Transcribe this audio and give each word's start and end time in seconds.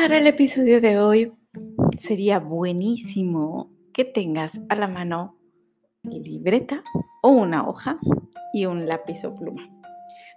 Para 0.00 0.16
el 0.16 0.26
episodio 0.26 0.80
de 0.80 0.98
hoy 0.98 1.30
sería 1.98 2.38
buenísimo 2.38 3.70
que 3.92 4.06
tengas 4.06 4.58
a 4.70 4.74
la 4.74 4.88
mano 4.88 5.36
libreta 6.02 6.82
o 7.22 7.28
una 7.28 7.68
hoja 7.68 7.98
y 8.54 8.64
un 8.64 8.86
lápiz 8.86 9.22
o 9.26 9.36
pluma. 9.36 9.68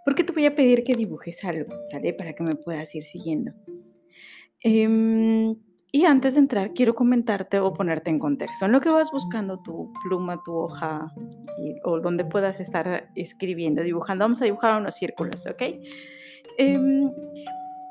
Porque 0.03 0.25
te 0.25 0.33
voy 0.33 0.47
a 0.47 0.53
pedir 0.53 0.83
que 0.83 0.95
dibujes 0.95 1.45
algo, 1.45 1.73
¿sale? 1.89 2.11
Para 2.11 2.33
que 2.33 2.43
me 2.43 2.55
puedas 2.55 2.93
ir 2.93 3.03
siguiendo. 3.03 3.53
Em, 4.59 5.55
y 5.93 6.03
antes 6.03 6.33
de 6.33 6.41
entrar, 6.41 6.73
quiero 6.73 6.93
comentarte 6.93 7.59
o 7.59 7.73
ponerte 7.73 8.09
en 8.09 8.19
contexto 8.19 8.65
en 8.65 8.73
lo 8.73 8.81
que 8.81 8.89
vas 8.89 9.11
buscando 9.13 9.61
tu 9.63 9.93
pluma, 10.03 10.41
tu 10.43 10.57
hoja 10.57 11.09
o 11.85 12.01
donde 12.01 12.25
puedas 12.25 12.59
estar 12.59 13.09
escribiendo, 13.15 13.81
dibujando. 13.81 14.25
Vamos 14.25 14.41
a 14.41 14.45
dibujar 14.45 14.77
unos 14.81 14.95
círculos, 14.95 15.47
¿ok? 15.47 15.61
Em, 16.57 17.09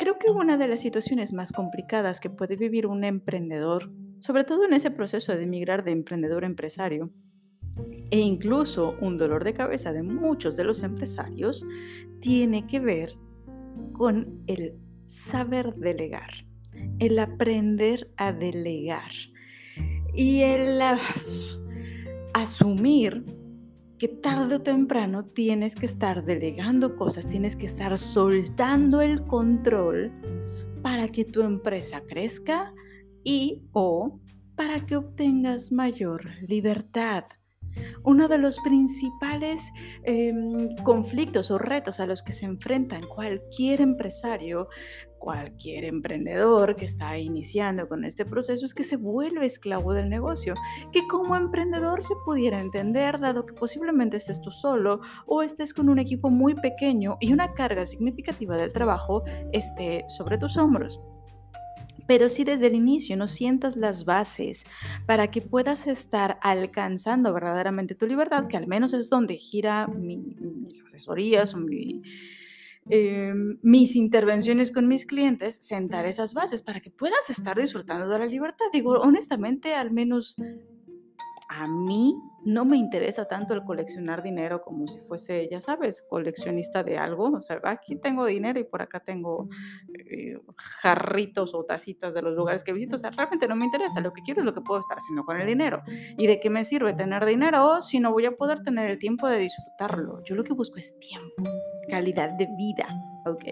creo 0.02 0.18
que 0.18 0.32
una 0.32 0.56
de 0.56 0.66
las 0.66 0.80
situaciones 0.80 1.32
más 1.32 1.52
complicadas 1.52 2.18
que 2.18 2.28
puede 2.28 2.56
vivir 2.56 2.88
un 2.88 3.04
emprendedor, 3.04 3.92
sobre 4.18 4.42
todo 4.42 4.64
en 4.64 4.72
ese 4.72 4.90
proceso 4.90 5.32
de 5.32 5.44
emigrar 5.44 5.84
de 5.84 5.92
emprendedor 5.92 6.42
a 6.42 6.48
empresario, 6.48 7.12
e 8.10 8.18
incluso 8.18 8.96
un 9.00 9.16
dolor 9.16 9.44
de 9.44 9.54
cabeza 9.54 9.92
de 9.92 10.02
muchos 10.02 10.56
de 10.56 10.64
los 10.64 10.82
empresarios, 10.82 11.64
tiene 12.18 12.66
que 12.66 12.80
ver 12.80 13.16
con 13.92 14.42
el 14.48 14.74
saber 15.04 15.76
delegar, 15.76 16.30
el 16.98 17.20
aprender 17.20 18.10
a 18.16 18.32
delegar 18.32 19.12
y 20.12 20.42
el 20.42 20.82
ah, 20.82 20.98
asumir 22.34 23.24
que 24.02 24.08
tarde 24.08 24.56
o 24.56 24.60
temprano 24.60 25.26
tienes 25.26 25.76
que 25.76 25.86
estar 25.86 26.24
delegando 26.24 26.96
cosas, 26.96 27.28
tienes 27.28 27.54
que 27.54 27.66
estar 27.66 27.96
soltando 27.96 29.00
el 29.00 29.22
control 29.28 30.10
para 30.82 31.06
que 31.06 31.24
tu 31.24 31.42
empresa 31.42 32.02
crezca 32.04 32.74
y 33.22 33.62
o 33.70 34.18
para 34.56 34.84
que 34.86 34.96
obtengas 34.96 35.70
mayor 35.70 36.24
libertad. 36.48 37.26
Uno 38.04 38.28
de 38.28 38.38
los 38.38 38.58
principales 38.60 39.72
em, 40.04 40.74
conflictos 40.82 41.50
o 41.50 41.58
retos 41.58 42.00
a 42.00 42.06
los 42.06 42.22
que 42.22 42.32
se 42.32 42.44
enfrentan 42.44 43.06
cualquier 43.06 43.80
empresario, 43.80 44.68
cualquier 45.18 45.84
emprendedor 45.84 46.74
que 46.74 46.84
está 46.84 47.16
iniciando 47.16 47.88
con 47.88 48.04
este 48.04 48.24
proceso 48.24 48.64
es 48.64 48.74
que 48.74 48.82
se 48.82 48.96
vuelve 48.96 49.46
esclavo 49.46 49.94
del 49.94 50.08
negocio, 50.08 50.54
que 50.90 51.06
como 51.06 51.36
emprendedor 51.36 52.02
se 52.02 52.14
pudiera 52.24 52.58
entender, 52.58 53.20
dado 53.20 53.46
que 53.46 53.54
posiblemente 53.54 54.16
estés 54.16 54.40
tú 54.40 54.50
solo 54.50 55.00
o 55.26 55.42
estés 55.42 55.74
con 55.74 55.88
un 55.88 56.00
equipo 56.00 56.28
muy 56.28 56.54
pequeño 56.54 57.18
y 57.20 57.32
una 57.32 57.54
carga 57.54 57.86
significativa 57.86 58.56
del 58.56 58.72
trabajo 58.72 59.22
esté 59.52 60.04
sobre 60.08 60.38
tus 60.38 60.56
hombros. 60.56 61.00
Pero 62.12 62.28
si 62.28 62.44
desde 62.44 62.66
el 62.66 62.74
inicio 62.74 63.16
no 63.16 63.26
sientas 63.26 63.74
las 63.74 64.04
bases 64.04 64.66
para 65.06 65.30
que 65.30 65.40
puedas 65.40 65.86
estar 65.86 66.38
alcanzando 66.42 67.32
verdaderamente 67.32 67.94
tu 67.94 68.06
libertad, 68.06 68.48
que 68.48 68.58
al 68.58 68.66
menos 68.66 68.92
es 68.92 69.08
donde 69.08 69.38
gira 69.38 69.86
mis 69.86 70.82
asesorías 70.84 71.54
o 71.54 71.60
em, 72.90 73.58
mis 73.62 73.96
intervenciones 73.96 74.72
con 74.72 74.88
mis 74.88 75.06
clientes, 75.06 75.56
sentar 75.56 76.04
esas 76.04 76.34
bases 76.34 76.62
para 76.62 76.80
que 76.80 76.90
puedas 76.90 77.30
estar 77.30 77.58
disfrutando 77.58 78.06
de 78.06 78.18
la 78.18 78.26
libertad. 78.26 78.66
Digo, 78.74 78.90
honestamente, 79.00 79.74
al 79.74 79.90
menos 79.90 80.36
a 81.48 81.66
mí 81.66 82.14
no 82.44 82.64
me 82.64 82.76
interesa 82.76 83.26
tanto 83.26 83.54
el 83.54 83.64
coleccionar 83.64 84.22
dinero 84.22 84.62
como 84.62 84.86
si 84.86 85.00
fuese, 85.00 85.48
ya 85.50 85.60
sabes, 85.60 86.02
coleccionista 86.02 86.82
de 86.82 86.98
algo. 86.98 87.30
O 87.30 87.42
sea, 87.42 87.60
aquí 87.64 87.96
tengo 87.96 88.26
dinero 88.26 88.58
y 88.58 88.64
por 88.64 88.82
acá 88.82 89.00
tengo 89.00 89.48
eh, 90.10 90.38
jarritos 90.56 91.54
o 91.54 91.64
tacitas 91.64 92.14
de 92.14 92.22
los 92.22 92.36
lugares 92.36 92.64
que 92.64 92.72
visito. 92.72 92.96
O 92.96 92.98
sea, 92.98 93.10
realmente 93.10 93.48
no 93.48 93.56
me 93.56 93.64
interesa. 93.64 94.00
Lo 94.00 94.12
que 94.12 94.22
quiero 94.22 94.40
es 94.40 94.46
lo 94.46 94.54
que 94.54 94.60
puedo 94.60 94.80
estar 94.80 94.98
haciendo 94.98 95.24
con 95.24 95.40
el 95.40 95.46
dinero. 95.46 95.82
¿Y 96.18 96.26
de 96.26 96.40
qué 96.40 96.50
me 96.50 96.64
sirve 96.64 96.94
tener 96.94 97.24
dinero 97.24 97.80
si 97.80 98.00
no 98.00 98.12
voy 98.12 98.26
a 98.26 98.32
poder 98.32 98.62
tener 98.62 98.90
el 98.90 98.98
tiempo 98.98 99.28
de 99.28 99.38
disfrutarlo? 99.38 100.22
Yo 100.24 100.34
lo 100.34 100.44
que 100.44 100.52
busco 100.52 100.78
es 100.78 100.98
tiempo, 100.98 101.44
calidad 101.88 102.30
de 102.30 102.48
vida. 102.56 102.86
¿ok? 103.26 103.44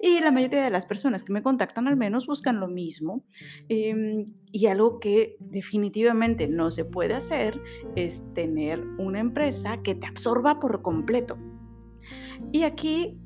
Y 0.00 0.20
la 0.20 0.30
mayoría 0.30 0.64
de 0.64 0.70
las 0.70 0.86
personas 0.86 1.24
que 1.24 1.32
me 1.32 1.42
contactan 1.42 1.88
al 1.88 1.96
menos 1.96 2.26
buscan 2.26 2.60
lo 2.60 2.68
mismo. 2.68 3.24
Em, 3.68 4.32
y 4.52 4.66
algo 4.66 5.00
que 5.00 5.36
definitivamente 5.40 6.48
no 6.48 6.70
se 6.70 6.84
puede 6.84 7.14
hacer 7.14 7.60
es 7.96 8.22
tener 8.34 8.84
una 8.98 9.20
empresa 9.20 9.82
que 9.82 9.94
te 9.94 10.06
absorba 10.06 10.58
por 10.58 10.82
completo. 10.82 11.38
Y 12.52 12.64
aquí 12.64 13.18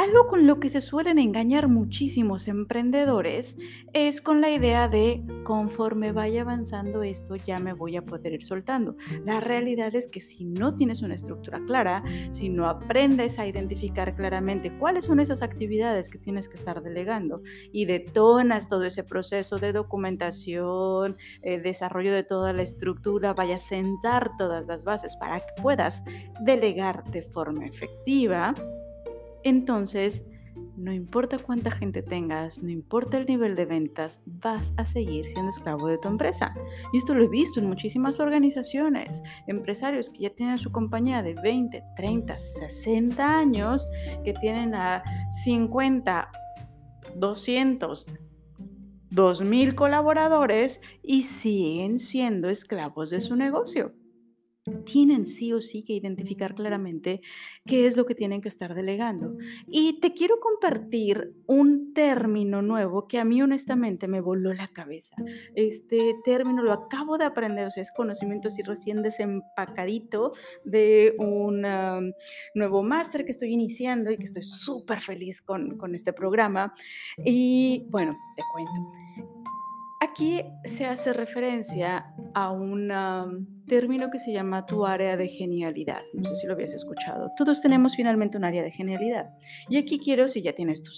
algo 0.00 0.28
con 0.28 0.46
lo 0.46 0.60
que 0.60 0.70
se 0.70 0.80
suelen 0.80 1.18
engañar 1.18 1.68
muchísimos 1.68 2.48
emprendedores 2.48 3.58
es 3.92 4.22
con 4.22 4.40
la 4.40 4.50
idea 4.50 4.88
de 4.88 5.22
conforme 5.44 6.10
vaya 6.10 6.40
avanzando 6.40 7.02
esto 7.02 7.36
ya 7.36 7.58
me 7.58 7.74
voy 7.74 7.98
a 7.98 8.06
poder 8.06 8.32
ir 8.32 8.42
soltando. 8.42 8.96
La 9.26 9.40
realidad 9.40 9.94
es 9.94 10.08
que 10.08 10.20
si 10.20 10.46
no 10.46 10.74
tienes 10.74 11.02
una 11.02 11.14
estructura 11.14 11.60
clara, 11.66 12.02
si 12.30 12.48
no 12.48 12.66
aprendes 12.66 13.38
a 13.38 13.46
identificar 13.46 14.16
claramente 14.16 14.74
cuáles 14.78 15.04
son 15.04 15.20
esas 15.20 15.42
actividades 15.42 16.08
que 16.08 16.18
tienes 16.18 16.48
que 16.48 16.54
estar 16.54 16.82
delegando 16.82 17.42
y 17.70 17.84
detonas 17.84 18.70
todo 18.70 18.86
ese 18.86 19.04
proceso 19.04 19.58
de 19.58 19.74
documentación, 19.74 21.18
eh, 21.42 21.60
desarrollo 21.60 22.14
de 22.14 22.22
toda 22.22 22.54
la 22.54 22.62
estructura, 22.62 23.34
vaya 23.34 23.56
a 23.56 23.58
sentar 23.58 24.34
todas 24.38 24.66
las 24.66 24.84
bases 24.84 25.16
para 25.16 25.40
que 25.40 25.60
puedas 25.60 26.04
delegar 26.40 27.04
de 27.10 27.20
forma 27.20 27.66
efectiva, 27.66 28.54
entonces, 29.44 30.26
no 30.76 30.92
importa 30.92 31.38
cuánta 31.38 31.70
gente 31.70 32.02
tengas, 32.02 32.62
no 32.62 32.70
importa 32.70 33.18
el 33.18 33.26
nivel 33.26 33.54
de 33.54 33.66
ventas, 33.66 34.22
vas 34.26 34.72
a 34.76 34.84
seguir 34.84 35.26
siendo 35.26 35.50
esclavo 35.50 35.88
de 35.88 35.98
tu 35.98 36.08
empresa. 36.08 36.54
Y 36.92 36.98
esto 36.98 37.14
lo 37.14 37.24
he 37.24 37.28
visto 37.28 37.60
en 37.60 37.66
muchísimas 37.66 38.18
organizaciones, 38.18 39.22
empresarios 39.46 40.10
que 40.10 40.20
ya 40.20 40.30
tienen 40.30 40.58
su 40.58 40.72
compañía 40.72 41.22
de 41.22 41.34
20, 41.34 41.82
30, 41.96 42.38
60 42.38 43.38
años, 43.38 43.86
que 44.24 44.32
tienen 44.32 44.74
a 44.74 45.02
50, 45.44 46.30
200, 47.14 48.06
2000 49.10 49.74
colaboradores 49.74 50.80
y 51.02 51.22
siguen 51.22 51.98
siendo 51.98 52.48
esclavos 52.48 53.10
de 53.10 53.20
su 53.20 53.36
negocio 53.36 53.92
tienen 54.84 55.26
sí 55.26 55.52
o 55.52 55.60
sí 55.60 55.82
que 55.84 55.92
identificar 55.92 56.54
claramente 56.54 57.20
qué 57.66 57.86
es 57.86 57.96
lo 57.96 58.04
que 58.04 58.14
tienen 58.14 58.40
que 58.40 58.48
estar 58.48 58.74
delegando. 58.74 59.36
Y 59.66 60.00
te 60.00 60.14
quiero 60.14 60.40
compartir 60.40 61.34
un 61.46 61.92
término 61.92 62.62
nuevo 62.62 63.06
que 63.06 63.18
a 63.18 63.24
mí 63.24 63.42
honestamente 63.42 64.08
me 64.08 64.20
voló 64.20 64.52
la 64.52 64.68
cabeza. 64.68 65.16
Este 65.54 66.14
término 66.24 66.62
lo 66.62 66.72
acabo 66.72 67.18
de 67.18 67.24
aprender, 67.24 67.66
o 67.66 67.70
sea, 67.70 67.82
es 67.82 67.92
conocimiento 67.92 68.48
así 68.48 68.62
recién 68.62 69.02
desempacadito 69.02 70.32
de 70.64 71.14
un 71.18 71.66
nuevo 72.54 72.82
máster 72.82 73.24
que 73.24 73.30
estoy 73.30 73.52
iniciando 73.52 74.10
y 74.10 74.16
que 74.16 74.24
estoy 74.24 74.42
súper 74.42 75.00
feliz 75.00 75.42
con, 75.42 75.76
con 75.76 75.94
este 75.94 76.12
programa. 76.12 76.72
Y 77.24 77.86
bueno, 77.90 78.12
te 78.36 78.42
cuento. 78.52 79.29
Aquí 80.02 80.42
se 80.64 80.86
hace 80.86 81.12
referencia 81.12 82.14
a 82.32 82.50
un 82.50 82.88
término 83.66 84.10
que 84.10 84.18
se 84.18 84.32
llama 84.32 84.64
tu 84.64 84.86
área 84.86 85.18
de 85.18 85.28
genialidad. 85.28 86.00
No 86.14 86.24
sé 86.24 86.36
si 86.36 86.46
lo 86.46 86.54
habías 86.54 86.72
escuchado. 86.72 87.30
Todos 87.36 87.60
tenemos 87.60 87.96
finalmente 87.96 88.38
un 88.38 88.44
área 88.44 88.62
de 88.62 88.70
genialidad. 88.70 89.30
Y 89.68 89.76
aquí 89.76 89.98
quiero, 89.98 90.26
si 90.26 90.40
ya 90.40 90.54
tienes 90.54 90.82
tu, 90.82 90.90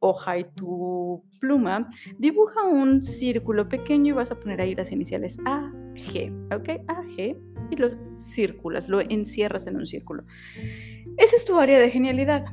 hoja 0.00 0.38
y 0.38 0.44
tu 0.44 1.24
pluma, 1.40 1.88
dibuja 2.18 2.64
un 2.64 3.00
círculo 3.02 3.70
pequeño 3.70 4.12
y 4.12 4.16
vas 4.16 4.32
a 4.32 4.38
poner 4.38 4.60
ahí 4.60 4.74
las 4.74 4.92
iniciales 4.92 5.38
A, 5.46 5.72
G, 5.94 6.30
¿ok? 6.54 6.84
A, 6.88 7.02
G, 7.04 7.36
y 7.70 7.76
lo 7.76 7.88
círculas, 8.14 8.90
lo 8.90 9.00
encierras 9.00 9.66
en 9.66 9.76
un 9.76 9.86
círculo. 9.86 10.24
Esa 11.16 11.36
es 11.36 11.44
tu 11.46 11.58
área 11.58 11.80
de 11.80 11.90
genialidad. 11.90 12.44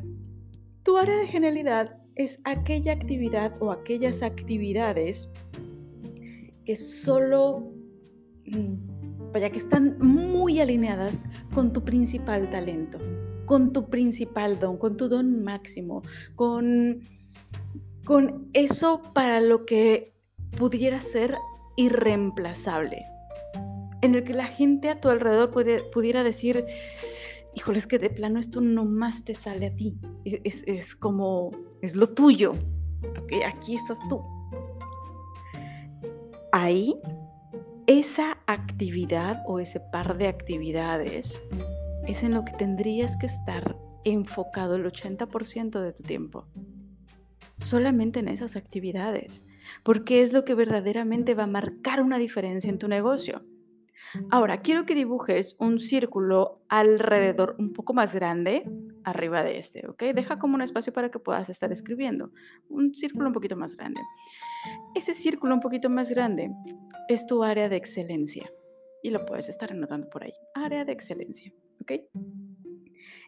Tu 0.82 0.98
área 0.98 1.18
de 1.18 1.28
genialidad 1.28 1.98
es 2.16 2.40
aquella 2.44 2.94
actividad 2.94 3.54
o 3.60 3.72
aquellas 3.72 4.22
actividades 4.22 5.32
que 6.66 6.76
solo, 6.76 7.72
mm, 8.46 9.32
vaya, 9.32 9.50
que 9.50 9.58
están 9.58 9.98
muy 10.00 10.60
alineadas 10.60 11.26
con 11.54 11.74
tu 11.74 11.84
principal 11.84 12.50
talento, 12.50 13.00
con 13.46 13.72
tu 13.72 13.90
principal 13.90 14.60
don, 14.60 14.78
con 14.78 14.98
tu 14.98 15.08
don 15.08 15.44
máximo, 15.44 16.02
con, 16.36 17.02
con 18.06 18.50
eso 18.54 19.02
para 19.14 19.42
lo 19.42 19.66
que 19.66 20.16
pudiera 20.58 21.00
ser 21.02 21.36
irreemplazable, 21.76 23.06
en 24.02 24.16
el 24.16 24.24
que 24.24 24.34
la 24.34 24.48
gente 24.48 24.90
a 24.90 25.02
tu 25.02 25.10
alrededor 25.10 25.52
pudiera 25.92 26.24
decir, 26.24 26.66
híjole, 27.56 27.78
es 27.78 27.88
que 27.88 28.00
de 28.00 28.10
plano 28.10 28.40
esto 28.40 28.62
nomás 28.62 29.24
te 29.24 29.34
sale 29.34 29.68
a 29.68 29.76
ti. 29.76 29.98
Es, 30.24 30.96
como, 30.96 31.52
es 31.82 31.96
lo 31.96 32.08
tuyo. 32.08 32.54
Okay, 33.24 33.44
aquí 33.44 33.76
estás 33.76 34.00
tú. 34.10 34.22
Ahí, 36.52 36.96
esa 37.88 38.38
actividad 38.48 39.44
o 39.48 39.60
ese 39.60 39.80
par 39.92 40.18
de 40.18 40.28
actividades 40.28 41.44
es 42.08 42.24
en 42.24 42.34
lo 42.34 42.46
que 42.46 42.54
tendrías 42.54 43.18
que 43.18 43.26
estar 43.26 43.78
enfocado 44.06 44.76
el 44.76 44.86
80% 44.86 45.82
de 45.82 45.94
tu 45.94 46.04
tiempo. 46.04 46.48
solamente 47.58 48.20
en 48.20 48.28
esas 48.28 48.56
actividades, 48.56 49.48
porque 49.84 50.22
es 50.22 50.34
lo 50.34 50.44
que 50.46 50.56
verdaderamente 50.56 51.34
va 51.34 51.44
a 51.44 51.48
marcar 51.48 52.02
una 52.02 52.18
diferencia 52.18 52.70
en 52.70 52.80
tu 52.80 52.88
negocio. 52.88 53.44
Ahora, 54.30 54.62
quiero 54.62 54.86
que 54.86 54.96
dibujes 54.96 55.56
un 55.60 55.80
círculo 55.80 56.62
alrededor 56.70 57.56
un 57.60 57.74
poco 57.74 57.94
más 57.94 58.14
grande, 58.14 58.70
arriba 59.06 59.44
de 59.44 59.58
este, 59.58 59.88
¿ok? 59.88 60.04
Deja 60.14 60.38
como 60.38 60.56
un 60.56 60.62
espacio 60.62 60.92
para 60.92 61.10
que 61.10 61.20
puedas 61.20 61.50
estar 61.50 61.72
escribiendo. 61.72 62.32
Un 62.70 62.94
círculo 62.94 63.28
un 63.28 63.34
poquito 63.34 63.56
más 63.56 63.78
grande. 63.78 64.02
Ese 64.96 65.14
círculo 65.14 65.54
un 65.54 65.62
poquito 65.62 65.90
más 65.90 66.10
grande 66.10 66.52
es 67.08 67.26
tu 67.26 67.44
área 67.44 67.70
de 67.70 67.76
excelencia. 67.76 68.50
Y 69.04 69.12
lo 69.12 69.26
puedes 69.26 69.48
estar 69.48 69.72
anotando 69.72 70.10
por 70.10 70.24
ahí. 70.24 70.34
Área 70.56 70.84
de 70.84 70.92
excelencia, 70.92 71.54
¿ok? 71.82 71.92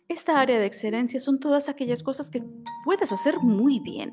Esta 0.07 0.41
área 0.41 0.59
de 0.59 0.65
excelencia 0.65 1.19
son 1.19 1.39
todas 1.39 1.69
aquellas 1.69 2.01
cosas 2.01 2.31
que 2.31 2.43
puedes 2.83 3.11
hacer 3.11 3.37
muy 3.37 3.79
bien. 3.79 4.11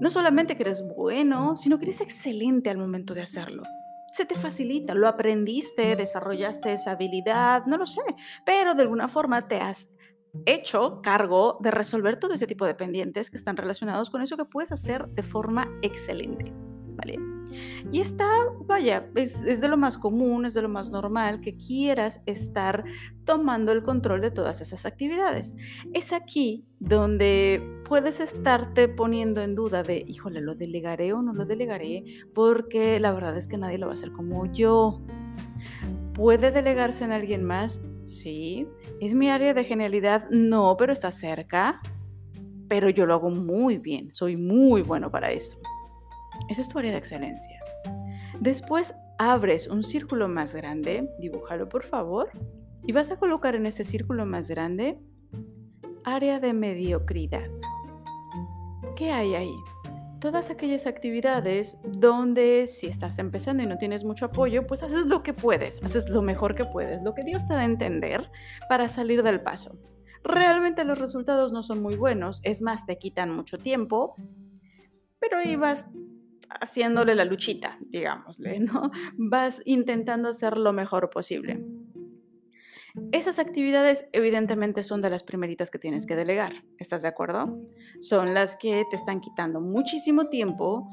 No 0.00 0.10
solamente 0.10 0.56
que 0.56 0.64
eres 0.64 0.82
bueno, 0.96 1.54
sino 1.56 1.78
que 1.78 1.84
eres 1.84 2.00
excelente 2.00 2.70
al 2.70 2.78
momento 2.78 3.14
de 3.14 3.22
hacerlo 3.22 3.62
se 4.14 4.24
te 4.24 4.36
facilita, 4.36 4.94
lo 4.94 5.08
aprendiste, 5.08 5.96
desarrollaste 5.96 6.72
esa 6.72 6.92
habilidad, 6.92 7.66
no 7.66 7.76
lo 7.76 7.84
sé, 7.84 8.00
pero 8.46 8.74
de 8.74 8.82
alguna 8.82 9.08
forma 9.08 9.48
te 9.48 9.56
has 9.56 9.88
hecho 10.46 11.00
cargo 11.02 11.58
de 11.60 11.70
resolver 11.70 12.18
todo 12.18 12.34
ese 12.34 12.46
tipo 12.46 12.66
de 12.66 12.74
pendientes 12.74 13.30
que 13.30 13.36
están 13.36 13.56
relacionados 13.56 14.10
con 14.10 14.22
eso 14.22 14.36
que 14.36 14.44
puedes 14.44 14.72
hacer 14.72 15.08
de 15.08 15.22
forma 15.22 15.68
excelente, 15.82 16.52
¿vale? 16.96 17.18
Y 17.92 18.00
está, 18.00 18.28
vaya, 18.66 19.08
es, 19.14 19.42
es, 19.44 19.60
de 19.60 19.68
lo 19.68 19.76
más 19.76 19.98
común, 19.98 20.46
es 20.46 20.54
de 20.54 20.62
lo 20.62 20.68
más 20.68 20.90
normal 20.90 21.40
que 21.40 21.56
quieras 21.56 22.22
estar 22.26 22.84
tomando 23.24 23.72
el 23.72 23.82
control 23.82 24.20
de 24.20 24.30
todas 24.30 24.60
esas 24.60 24.86
actividades. 24.86 25.54
Es 25.92 26.12
aquí 26.12 26.64
donde 26.80 27.62
puedes 27.84 28.20
estarte 28.20 28.88
poniendo 28.88 29.42
en 29.42 29.54
duda 29.54 29.82
de, 29.82 30.04
híjole, 30.06 30.40
¿lo 30.40 30.54
delegaré 30.54 31.12
o 31.12 31.22
no 31.22 31.32
lo 31.34 31.44
delegaré? 31.44 32.04
Porque 32.34 32.98
la 32.98 33.12
verdad 33.12 33.36
es 33.36 33.46
que 33.46 33.58
nadie 33.58 33.78
lo 33.78 33.86
va 33.86 33.92
a 33.92 33.94
hacer 33.94 34.12
como 34.12 34.46
yo. 34.46 35.02
¿Puede 36.14 36.50
delegarse 36.50 37.04
en 37.04 37.12
alguien 37.12 37.44
más? 37.44 37.80
Sí. 38.04 38.66
¿Es 39.00 39.14
mi 39.14 39.30
área 39.30 39.54
de 39.54 39.64
genialidad? 39.64 40.28
No, 40.30 40.76
pero 40.76 40.92
está 40.92 41.10
cerca. 41.10 41.80
Pero 42.68 42.88
yo 42.88 43.06
lo 43.06 43.14
hago 43.14 43.30
muy 43.30 43.78
bien, 43.78 44.10
soy 44.10 44.36
muy 44.36 44.82
bueno 44.82 45.10
para 45.10 45.30
eso. 45.30 45.58
Esa 46.48 46.62
es 46.62 46.68
tu 46.68 46.78
área 46.78 46.92
de 46.92 46.98
excelencia. 46.98 47.60
Después 48.40 48.94
abres 49.18 49.68
un 49.68 49.82
círculo 49.82 50.28
más 50.28 50.54
grande, 50.54 51.08
dibújalo 51.18 51.68
por 51.68 51.84
favor, 51.84 52.30
y 52.86 52.92
vas 52.92 53.10
a 53.10 53.16
colocar 53.16 53.54
en 53.54 53.66
este 53.66 53.84
círculo 53.84 54.26
más 54.26 54.48
grande 54.48 54.98
área 56.04 56.40
de 56.40 56.52
mediocridad. 56.52 57.48
¿Qué 58.96 59.10
hay 59.10 59.34
ahí? 59.34 59.54
Todas 60.24 60.48
aquellas 60.48 60.86
actividades 60.86 61.82
donde 61.84 62.66
si 62.66 62.86
estás 62.86 63.18
empezando 63.18 63.62
y 63.62 63.66
no 63.66 63.76
tienes 63.76 64.04
mucho 64.04 64.24
apoyo, 64.24 64.66
pues 64.66 64.82
haces 64.82 65.04
lo 65.04 65.22
que 65.22 65.34
puedes, 65.34 65.82
haces 65.82 66.08
lo 66.08 66.22
mejor 66.22 66.54
que 66.54 66.64
puedes, 66.64 67.02
lo 67.02 67.12
que 67.12 67.22
Dios 67.22 67.46
te 67.46 67.52
da 67.52 67.60
a 67.60 67.64
entender 67.66 68.30
para 68.66 68.88
salir 68.88 69.22
del 69.22 69.42
paso. 69.42 69.72
Realmente 70.22 70.86
los 70.86 70.98
resultados 70.98 71.52
no 71.52 71.62
son 71.62 71.82
muy 71.82 71.96
buenos, 71.96 72.40
es 72.42 72.62
más, 72.62 72.86
te 72.86 72.96
quitan 72.96 73.36
mucho 73.36 73.58
tiempo, 73.58 74.14
pero 75.18 75.36
ahí 75.36 75.56
vas 75.56 75.84
haciéndole 76.48 77.14
la 77.14 77.26
luchita, 77.26 77.78
digámosle, 77.82 78.60
¿no? 78.60 78.92
Vas 79.18 79.60
intentando 79.66 80.30
hacer 80.30 80.56
lo 80.56 80.72
mejor 80.72 81.10
posible. 81.10 81.62
Esas 83.10 83.40
actividades 83.40 84.08
evidentemente 84.12 84.84
son 84.84 85.00
de 85.00 85.10
las 85.10 85.24
primeritas 85.24 85.70
que 85.70 85.80
tienes 85.80 86.06
que 86.06 86.14
delegar, 86.14 86.52
¿estás 86.78 87.02
de 87.02 87.08
acuerdo? 87.08 87.58
Son 88.00 88.34
las 88.34 88.56
que 88.56 88.84
te 88.88 88.94
están 88.96 89.20
quitando 89.20 89.60
muchísimo 89.60 90.28
tiempo 90.28 90.88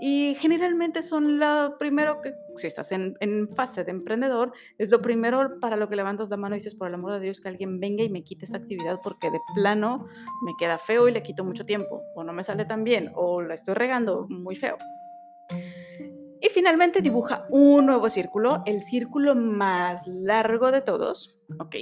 y 0.00 0.34
generalmente 0.38 1.02
son 1.02 1.38
lo 1.38 1.76
primero 1.78 2.20
que, 2.20 2.34
si 2.56 2.66
estás 2.66 2.92
en, 2.92 3.16
en, 3.20 3.48
fase 3.54 3.82
de 3.82 3.90
emprendedor, 3.90 4.52
es 4.76 4.90
lo 4.90 5.00
primero 5.00 5.58
para 5.58 5.76
lo 5.76 5.88
que 5.88 5.96
levantas 5.96 6.28
la 6.28 6.36
mano 6.36 6.54
y 6.54 6.58
dices, 6.58 6.74
por 6.74 6.88
el 6.88 6.94
amor 6.94 7.12
de 7.14 7.20
Dios, 7.20 7.40
que 7.40 7.48
alguien 7.48 7.80
venga 7.80 8.04
y 8.04 8.10
me 8.10 8.22
quite 8.24 8.44
esta 8.44 8.58
actividad 8.58 9.00
porque 9.02 9.30
de 9.30 9.40
plano 9.54 10.06
me 10.44 10.52
queda 10.58 10.76
feo 10.78 11.08
y 11.08 11.12
le 11.12 11.22
quito 11.22 11.44
mucho 11.44 11.64
tiempo, 11.64 12.02
o 12.14 12.24
no 12.24 12.32
me 12.32 12.44
sale 12.44 12.66
tan 12.66 12.84
bien, 12.84 13.10
o 13.14 13.40
la 13.40 13.54
estoy 13.54 13.74
regando 13.74 14.26
muy 14.28 14.54
feo. 14.54 14.76
Y 16.48 16.50
finalmente 16.50 17.02
dibuja 17.02 17.46
un 17.50 17.84
nuevo 17.84 18.08
círculo, 18.08 18.62
el 18.64 18.80
círculo 18.80 19.34
más 19.34 20.06
largo 20.06 20.72
de 20.72 20.80
todos, 20.80 21.42
¿ok? 21.58 21.76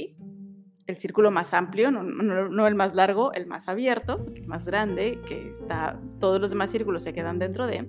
El 0.88 0.96
círculo 0.96 1.30
más 1.30 1.54
amplio, 1.54 1.92
no, 1.92 2.66
el 2.66 2.74
más 2.74 2.94
largo, 2.94 3.32
el 3.32 3.46
más 3.46 3.68
abierto, 3.68 4.26
el 4.34 4.46
más 4.48 4.66
grande, 4.66 5.20
que 5.28 5.50
está, 5.50 6.00
todos 6.18 6.40
los 6.40 6.50
demás 6.50 6.70
círculos 6.70 7.04
se 7.04 7.12
quedan 7.12 7.38
dentro 7.38 7.68
de. 7.68 7.88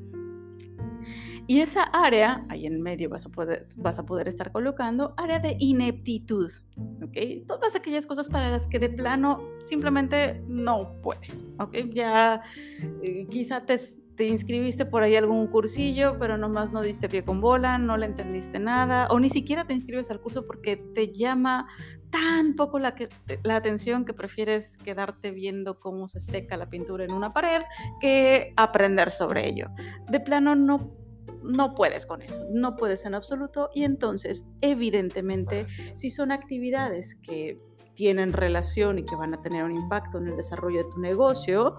Y 1.48 1.62
esa 1.62 1.84
área, 1.84 2.46
ahí 2.50 2.68
en 2.68 2.80
medio 2.80 3.10
vas 3.10 3.26
a 3.26 3.30
poder, 3.30 3.68
vas 3.78 3.98
a 3.98 4.06
poder 4.06 4.28
estar 4.28 4.52
colocando 4.52 5.16
área 5.18 5.40
de 5.40 5.56
ineptitud, 5.60 6.52
¿ok? 7.02 7.48
Todas 7.48 7.76
aquellas 7.76 8.06
cosas 8.06 8.30
para 8.30 8.52
las 8.52 8.68
que 8.68 8.78
de 8.78 8.90
plano 8.90 9.42
simplemente 9.64 10.44
no 10.48 11.02
puedes, 11.02 11.44
¿ok? 11.58 11.76
Ya 11.92 12.44
eh, 13.02 13.26
quizá 13.32 13.66
te, 13.66 13.78
te 14.18 14.26
inscribiste 14.26 14.86
por 14.86 15.04
ahí 15.04 15.16
algún 15.16 15.46
cursillo, 15.48 16.18
pero 16.20 16.40
nomás 16.40 16.72
no 16.72 16.82
diste 16.82 17.08
pie 17.08 17.24
con 17.24 17.40
bola, 17.40 17.78
no 17.78 17.98
le 17.98 18.08
entendiste 18.08 18.58
nada, 18.58 19.08
o 19.12 19.20
ni 19.20 19.30
siquiera 19.30 19.66
te 19.66 19.74
inscribes 19.74 20.10
al 20.10 20.20
curso 20.20 20.46
porque 20.48 20.76
te 20.76 21.14
llama 21.14 21.68
tan 22.10 22.56
poco 22.56 22.80
la, 22.80 22.96
la 23.44 23.56
atención 23.56 24.06
que 24.06 24.14
prefieres 24.14 24.80
quedarte 24.80 25.30
viendo 25.30 25.80
cómo 25.80 26.08
se 26.08 26.20
seca 26.20 26.58
la 26.58 26.68
pintura 26.68 27.06
en 27.06 27.14
una 27.14 27.32
pared 27.32 27.62
que 28.02 28.54
aprender 28.58 29.12
sobre 29.12 29.48
ello. 29.48 29.70
De 30.10 30.20
plano 30.20 30.56
no 30.56 30.92
no 31.44 31.76
puedes 31.76 32.06
con 32.06 32.22
eso, 32.22 32.46
no 32.52 32.76
puedes 32.76 33.06
en 33.06 33.14
absoluto 33.14 33.70
y 33.74 33.84
entonces 33.84 34.50
evidentemente 34.60 35.66
si 35.94 36.10
son 36.10 36.34
actividades 36.34 37.16
que 37.16 37.58
tienen 37.94 38.34
relación 38.34 39.00
y 39.00 39.06
que 39.06 39.16
van 39.16 39.34
a 39.34 39.42
tener 39.42 39.64
un 39.64 39.76
impacto 39.76 40.20
en 40.20 40.28
el 40.28 40.36
desarrollo 40.36 40.84
de 40.84 40.92
tu 40.92 41.00
negocio, 41.00 41.76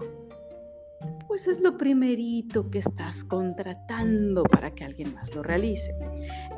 pues 1.29 1.47
es 1.47 1.61
lo 1.61 1.77
primerito 1.77 2.71
que 2.71 2.79
estás 2.79 3.23
contratando 3.23 4.41
para 4.41 4.73
que 4.73 4.83
alguien 4.83 5.13
más 5.13 5.35
lo 5.35 5.43
realice. 5.43 5.93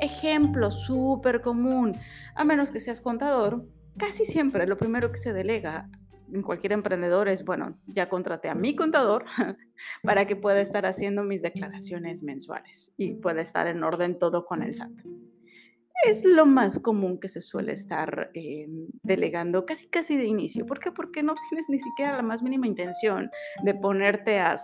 Ejemplo 0.00 0.70
súper 0.70 1.42
común, 1.42 1.94
a 2.34 2.42
menos 2.42 2.70
que 2.70 2.80
seas 2.80 3.02
contador, 3.02 3.66
casi 3.98 4.24
siempre 4.24 4.66
lo 4.66 4.78
primero 4.78 5.12
que 5.12 5.18
se 5.18 5.34
delega 5.34 5.90
en 6.32 6.40
cualquier 6.40 6.72
emprendedor 6.72 7.28
es, 7.28 7.44
bueno, 7.44 7.78
ya 7.86 8.08
contraté 8.08 8.48
a 8.48 8.54
mi 8.54 8.74
contador 8.74 9.26
para 10.02 10.26
que 10.26 10.36
pueda 10.36 10.62
estar 10.62 10.86
haciendo 10.86 11.22
mis 11.22 11.42
declaraciones 11.42 12.22
mensuales 12.22 12.94
y 12.96 13.16
pueda 13.16 13.42
estar 13.42 13.66
en 13.66 13.84
orden 13.84 14.18
todo 14.18 14.46
con 14.46 14.62
el 14.62 14.72
SAT. 14.72 14.92
Es 16.04 16.24
lo 16.24 16.46
más 16.46 16.78
común 16.78 17.18
que 17.18 17.28
se 17.28 17.40
suele 17.40 17.72
estar 17.72 18.30
eh, 18.34 18.66
delegando 19.02 19.64
casi 19.64 19.86
casi 19.88 20.16
de 20.16 20.24
inicio. 20.24 20.66
¿Por 20.66 20.80
qué? 20.80 20.90
Porque 20.90 21.22
no 21.22 21.34
tienes 21.48 21.68
ni 21.68 21.78
siquiera 21.78 22.16
la 22.16 22.22
más 22.22 22.42
mínima 22.42 22.66
intención 22.66 23.30
de 23.62 23.74
ponerte 23.74 24.38
a 24.40 24.56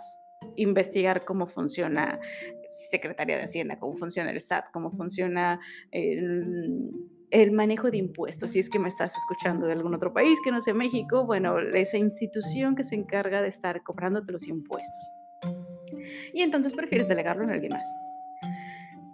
investigar 0.55 1.25
cómo 1.25 1.45
funciona 1.47 2.19
Secretaría 2.67 3.37
de 3.37 3.43
Hacienda, 3.43 3.77
cómo 3.77 3.93
funciona 3.93 4.31
el 4.31 4.41
SAT, 4.41 4.71
cómo 4.71 4.91
funciona 4.91 5.59
el 5.91 6.91
el 7.31 7.51
manejo 7.51 7.91
de 7.91 7.97
impuestos. 7.97 8.51
Si 8.51 8.59
es 8.59 8.69
que 8.69 8.79
me 8.79 8.87
estás 8.87 9.15
escuchando 9.15 9.67
de 9.67 9.73
algún 9.73 9.93
otro 9.93 10.13
país 10.13 10.39
que 10.43 10.51
no 10.51 10.61
sea 10.61 10.73
México, 10.73 11.25
bueno, 11.25 11.59
esa 11.59 11.97
institución 11.97 12.75
que 12.75 12.83
se 12.83 12.95
encarga 12.95 13.41
de 13.41 13.47
estar 13.47 13.83
cobrándote 13.83 14.31
los 14.31 14.47
impuestos. 14.47 15.11
Y 16.33 16.41
entonces 16.41 16.73
prefieres 16.73 17.07
delegarlo 17.07 17.43
en 17.43 17.51
alguien 17.51 17.73
más. 17.73 17.87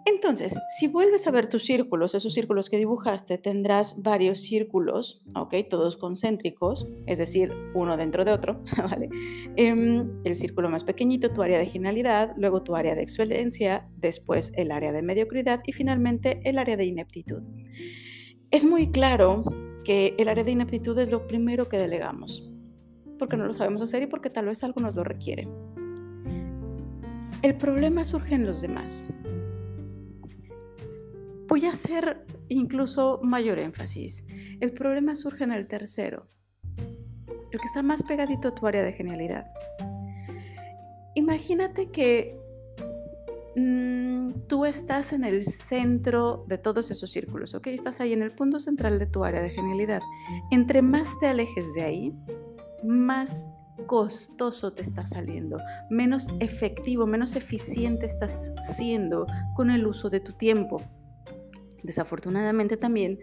Entonces, 0.07 0.55
si 0.77 0.87
vuelves 0.87 1.25
a 1.25 1.31
ver 1.31 1.47
tus 1.47 1.65
círculos, 1.65 2.13
esos 2.13 2.31
círculos 2.31 2.69
que 2.69 2.77
dibujaste, 2.77 3.39
tendrás 3.39 4.03
varios 4.03 4.39
círculos, 4.39 5.23
¿ok? 5.35 5.55
Todos 5.67 5.97
concéntricos, 5.97 6.87
es 7.07 7.17
decir, 7.17 7.51
uno 7.73 7.97
dentro 7.97 8.23
de 8.23 8.31
otro, 8.31 8.61
¿vale? 8.77 9.09
Em, 9.55 10.21
el 10.23 10.35
círculo 10.35 10.69
más 10.69 10.83
pequeñito, 10.83 11.31
tu 11.31 11.41
área 11.41 11.57
de 11.57 11.65
genialidad, 11.65 12.33
luego 12.37 12.61
tu 12.61 12.75
área 12.75 12.93
de 12.93 13.01
excelencia, 13.01 13.89
después 13.97 14.51
el 14.55 14.71
área 14.71 14.91
de 14.91 15.01
mediocridad 15.01 15.61
y 15.65 15.71
finalmente 15.71 16.39
el 16.43 16.59
área 16.59 16.77
de 16.77 16.85
ineptitud. 16.85 17.41
Es 18.51 18.63
muy 18.63 18.91
claro 18.91 19.43
que 19.83 20.13
el 20.19 20.27
área 20.27 20.43
de 20.43 20.51
ineptitud 20.51 20.97
es 20.99 21.09
lo 21.09 21.25
primero 21.25 21.67
que 21.67 21.79
delegamos, 21.79 22.47
porque 23.17 23.37
no 23.37 23.47
lo 23.47 23.53
sabemos 23.53 23.81
hacer 23.81 24.03
y 24.03 24.07
porque 24.07 24.29
tal 24.29 24.45
vez 24.45 24.63
algo 24.63 24.81
nos 24.81 24.95
lo 24.95 25.03
requiere. 25.03 25.47
El 27.41 27.57
problema 27.57 28.05
surge 28.05 28.35
en 28.35 28.45
los 28.45 28.61
demás 28.61 29.07
Voy 31.47 31.65
a 31.65 31.71
hacer 31.71 32.25
incluso 32.49 33.19
mayor 33.23 33.59
énfasis. 33.59 34.25
El 34.59 34.71
problema 34.71 35.15
surge 35.15 35.43
en 35.43 35.51
el 35.51 35.67
tercero, 35.67 36.27
el 37.51 37.59
que 37.59 37.65
está 37.65 37.83
más 37.83 38.03
pegadito 38.03 38.47
a 38.47 38.55
tu 38.55 38.65
área 38.65 38.83
de 38.83 38.93
genialidad. 38.93 39.45
Imagínate 41.13 41.91
que 41.91 42.37
mm, 43.55 44.47
tú 44.47 44.65
estás 44.65 45.13
en 45.13 45.23
el 45.23 45.43
centro 45.43 46.45
de 46.47 46.57
todos 46.57 46.91
esos 46.91 47.11
círculos, 47.11 47.53
¿ok? 47.53 47.67
Estás 47.67 48.01
ahí 48.01 48.13
en 48.13 48.21
el 48.21 48.31
punto 48.31 48.59
central 48.59 48.99
de 48.99 49.05
tu 49.05 49.23
área 49.23 49.41
de 49.41 49.51
genialidad. 49.51 50.01
Entre 50.51 50.81
más 50.81 51.17
te 51.19 51.27
alejes 51.27 51.73
de 51.73 51.83
ahí, 51.83 52.13
más 52.83 53.49
costoso 53.87 54.73
te 54.73 54.81
está 54.81 55.05
saliendo, 55.05 55.57
menos 55.89 56.27
efectivo, 56.39 57.05
menos 57.05 57.35
eficiente 57.35 58.05
estás 58.05 58.51
siendo 58.63 59.27
con 59.53 59.69
el 59.69 59.85
uso 59.85 60.09
de 60.09 60.19
tu 60.19 60.33
tiempo. 60.33 60.81
Desafortunadamente 61.85 62.77
también, 62.77 63.19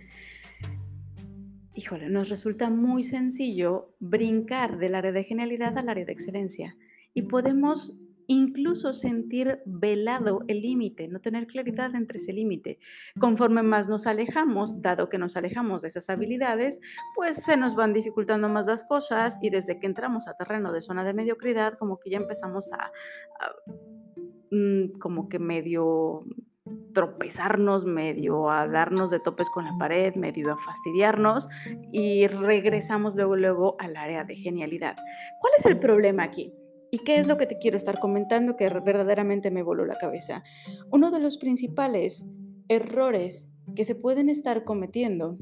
híjole, 1.75 2.09
nos 2.09 2.29
resulta 2.29 2.71
muy 2.71 3.03
sencillo 3.03 3.95
brincar 3.99 4.79
del 4.79 4.95
área 4.95 5.13
de 5.13 5.25
genialidad 5.25 5.77
al 5.77 5.89
área 5.89 6.05
de 6.05 6.13
excelencia 6.13 6.77
y 7.13 7.23
podemos 7.23 7.99
incluso 8.29 8.93
sentir 8.93 9.61
velado 9.67 10.43
el 10.47 10.61
límite, 10.61 11.09
no 11.09 11.21
tener 11.21 11.47
claridad 11.47 11.95
entre 11.95 12.19
ese 12.19 12.33
límite. 12.33 12.79
Conforme 13.19 13.63
más 13.63 13.89
nos 13.89 14.07
alejamos, 14.07 14.81
dado 14.81 15.09
que 15.09 15.19
nos 15.19 15.37
alejamos 15.37 15.83
de 15.83 15.89
esas 15.89 16.09
habilidades, 16.09 16.81
pues 17.17 17.43
se 17.43 17.57
nos 17.57 17.75
van 17.75 17.93
dificultando 17.93 18.49
más 18.49 18.65
las 18.65 18.85
cosas 18.85 19.39
y 19.43 19.51
desde 19.51 19.79
que 19.79 19.87
entramos 19.87 20.29
a 20.29 20.37
terreno 20.37 20.73
de 20.73 20.81
zona 20.81 21.05
de 21.05 21.15
mediocridad, 21.15 21.75
como 21.79 21.99
que 21.99 22.11
ya 22.11 22.19
empezamos 22.19 22.73
a, 22.73 22.93
mm, 24.51 24.99
como 24.99 25.29
que 25.29 25.39
medio 25.39 26.25
tropezarnos, 26.93 27.85
medio 27.85 28.51
a 28.51 28.67
darnos 28.67 29.11
de 29.11 29.21
topes 29.21 29.51
con 29.51 29.65
la 29.65 29.77
pared, 29.79 30.15
medio 30.15 30.53
a 30.53 30.57
fastidiarnos 30.57 31.49
y 31.91 32.27
regresamos 32.27 33.15
luego, 33.15 33.37
luego 33.37 33.77
al 33.79 33.97
área 33.97 34.25
de 34.25 34.37
genialidad. 34.37 34.97
¿Cuál 35.41 35.53
es 35.59 35.67
el 35.67 35.79
problema 35.79 36.25
aquí? 36.25 36.53
¿Y 36.91 36.99
qué 36.99 37.17
es 37.17 37.27
lo 37.27 37.39
que 37.39 37.47
te 37.47 37.59
quiero 37.59 37.77
estar 37.77 37.99
comentando 37.99 38.57
que 38.57 38.69
verdaderamente 38.69 39.51
me 39.51 39.63
voló 39.63 39.87
la 39.87 39.97
cabeza? 39.97 40.45
Uno 40.91 41.11
de 41.11 41.21
los 41.21 41.39
principales 41.39 42.27
errores 42.69 43.51
que 43.75 43.85
se 43.85 43.95
pueden 43.95 44.29
estar 44.29 44.65
cometiendo 44.65 45.39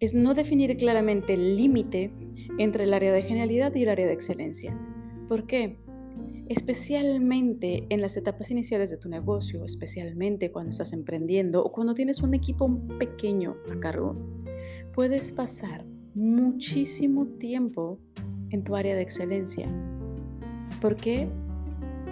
es 0.00 0.14
no 0.14 0.34
definir 0.34 0.76
claramente 0.76 1.34
el 1.34 1.56
límite 1.56 2.12
entre 2.58 2.84
el 2.84 2.92
área 2.92 3.12
de 3.12 3.22
genialidad 3.22 3.74
y 3.74 3.84
el 3.84 3.88
área 3.88 4.06
de 4.06 4.12
excelencia. 4.12 4.78
¿Por 5.28 5.46
qué? 5.46 5.78
Especialmente 6.52 7.86
en 7.88 8.02
las 8.02 8.18
etapas 8.18 8.50
iniciales 8.50 8.90
de 8.90 8.98
tu 8.98 9.08
negocio, 9.08 9.64
especialmente 9.64 10.52
cuando 10.52 10.70
estás 10.70 10.92
emprendiendo 10.92 11.64
o 11.64 11.72
cuando 11.72 11.94
tienes 11.94 12.20
un 12.20 12.34
equipo 12.34 12.78
pequeño 12.98 13.56
a 13.72 13.80
cargo, 13.80 14.14
puedes 14.92 15.32
pasar 15.32 15.86
muchísimo 16.14 17.26
tiempo 17.38 17.98
en 18.50 18.64
tu 18.64 18.76
área 18.76 18.94
de 18.94 19.00
excelencia 19.00 19.66
¿Por 20.82 20.96
qué? 20.96 21.26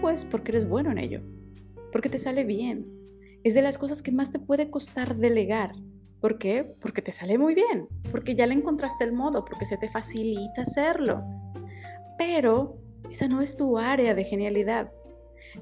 Pues 0.00 0.24
porque 0.24 0.52
eres 0.52 0.68
bueno 0.68 0.90
en 0.90 0.98
ello, 0.98 1.20
porque 1.92 2.08
te 2.08 2.18
sale 2.18 2.44
bien. 2.44 2.86
Es 3.42 3.52
de 3.52 3.62
las 3.62 3.76
cosas 3.76 4.00
que 4.00 4.12
más 4.12 4.30
te 4.30 4.38
puede 4.38 4.70
costar 4.70 5.16
delegar. 5.16 5.72
¿Por 6.20 6.38
qué? 6.38 6.76
Porque 6.80 7.02
te 7.02 7.10
sale 7.10 7.36
muy 7.36 7.54
bien, 7.54 7.88
porque 8.10 8.36
ya 8.36 8.46
le 8.46 8.54
encontraste 8.54 9.02
el 9.02 9.12
modo, 9.12 9.44
porque 9.44 9.64
se 9.64 9.76
te 9.76 9.90
facilita 9.90 10.62
hacerlo. 10.62 11.22
Pero 12.16 12.79
esa 13.10 13.28
no 13.28 13.42
es 13.42 13.56
tu 13.56 13.78
área 13.78 14.14
de 14.14 14.24
genialidad. 14.24 14.92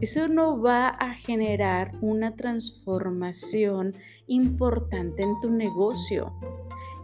Eso 0.01 0.29
no 0.29 0.61
va 0.61 0.89
a 0.89 1.15
generar 1.15 1.93
una 2.03 2.37
transformación 2.37 3.97
importante 4.27 5.23
en 5.23 5.41
tu 5.41 5.51
negocio. 5.51 6.33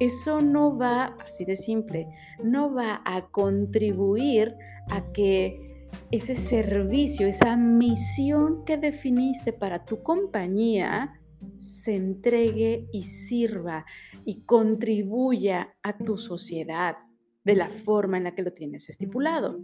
Eso 0.01 0.43
no 0.43 0.77
va, 0.77 1.17
así 1.25 1.45
de 1.45 1.57
simple, 1.57 2.09
no 2.43 2.75
va 2.75 3.01
a 3.05 3.29
contribuir 3.29 4.55
a 4.91 5.13
que 5.13 5.89
ese 6.11 6.35
servicio, 6.35 7.27
esa 7.27 7.57
misión 7.57 8.65
que 8.65 8.77
definiste 8.77 9.53
para 9.53 9.85
tu 9.85 10.03
compañía 10.03 11.21
se 11.57 11.95
entregue 11.95 12.89
y 12.93 13.03
sirva 13.03 13.87
y 14.25 14.43
contribuya 14.43 15.75
a 15.83 15.97
tu 15.97 16.19
sociedad 16.19 16.97
de 17.45 17.55
la 17.55 17.69
forma 17.69 18.17
en 18.17 18.25
la 18.25 18.35
que 18.35 18.43
lo 18.43 18.51
tienes 18.51 18.89
estipulado. 18.89 19.61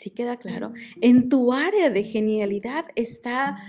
¿Sí 0.00 0.08
queda 0.12 0.38
claro? 0.38 0.72
En 1.02 1.28
tu 1.28 1.52
área 1.52 1.90
de 1.90 2.02
genialidad 2.04 2.86
está 2.96 3.62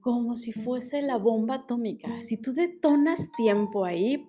como 0.00 0.34
si 0.34 0.52
fuese 0.52 1.02
la 1.02 1.18
bomba 1.18 1.56
atómica. 1.56 2.18
Si 2.22 2.38
tú 2.38 2.54
detonas 2.54 3.30
tiempo 3.36 3.84
ahí, 3.84 4.26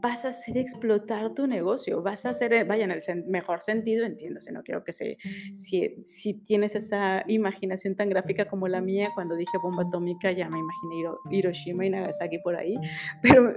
vas 0.00 0.24
a 0.24 0.28
hacer 0.28 0.56
explotar 0.56 1.34
tu 1.34 1.46
negocio, 1.46 2.02
vas 2.02 2.26
a 2.26 2.30
hacer, 2.30 2.64
vaya, 2.66 2.84
en 2.84 2.92
el 2.92 3.00
mejor 3.26 3.62
sentido, 3.62 4.04
entiéndase, 4.04 4.52
no 4.52 4.62
quiero 4.62 4.84
que 4.84 4.92
se, 4.92 5.18
si, 5.52 5.94
si, 6.00 6.34
tienes 6.34 6.74
esa 6.74 7.24
imaginación 7.26 7.96
tan 7.96 8.08
gráfica 8.08 8.46
como 8.46 8.68
la 8.68 8.80
mía, 8.80 9.10
cuando 9.14 9.34
dije 9.34 9.58
bomba 9.62 9.84
atómica 9.84 10.30
ya 10.32 10.48
me 10.48 10.58
imaginé 10.58 11.10
Hiroshima 11.30 11.86
y 11.86 11.90
Nagasaki 11.90 12.38
por 12.38 12.56
ahí, 12.56 12.76
pero 13.22 13.52